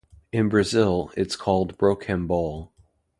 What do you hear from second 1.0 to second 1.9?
it's called